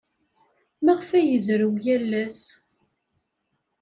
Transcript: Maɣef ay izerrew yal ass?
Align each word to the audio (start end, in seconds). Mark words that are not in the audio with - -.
Maɣef 0.83 1.09
ay 1.17 1.27
izerrew 1.37 1.75
yal 1.85 2.11
ass? 2.23 2.41